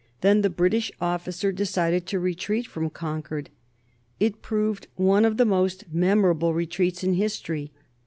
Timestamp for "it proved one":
4.19-5.25